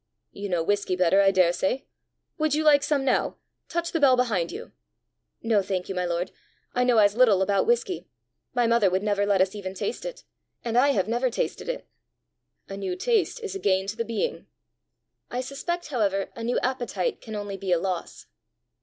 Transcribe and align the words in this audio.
"You 0.31 0.49
know 0.49 0.63
whisky 0.63 0.95
better, 0.95 1.21
I 1.21 1.29
daresay! 1.29 1.85
Would 2.39 2.55
you 2.55 2.63
like 2.63 2.81
some 2.81 3.05
now? 3.05 3.37
Touch 3.69 3.91
the 3.91 3.99
bell 3.99 4.17
behind 4.17 4.51
you." 4.51 4.71
"No, 5.43 5.61
thank 5.61 5.89
you, 5.89 5.93
my 5.93 6.05
lord; 6.05 6.31
I 6.73 6.83
know 6.83 6.97
as 6.97 7.15
little 7.15 7.43
about 7.43 7.67
whisky: 7.67 8.07
my 8.55 8.65
mother 8.65 8.89
would 8.89 9.03
never 9.03 9.27
let 9.27 9.41
us 9.41 9.53
even 9.53 9.75
taste 9.75 10.03
it, 10.03 10.23
and 10.65 10.75
I 10.75 10.87
have 10.89 11.07
never 11.07 11.29
tasted 11.29 11.69
it." 11.69 11.87
"A 12.67 12.77
new 12.77 12.95
taste 12.95 13.41
is 13.41 13.53
a 13.53 13.59
gain 13.59 13.85
to 13.85 13.95
the 13.95 14.03
being." 14.03 14.47
"I 15.29 15.39
suspect, 15.39 15.89
however, 15.89 16.29
a 16.35 16.43
new 16.43 16.57
appetite 16.61 17.21
can 17.21 17.35
only 17.35 17.55
be 17.55 17.71
a 17.71 17.77
loss." 17.77 18.25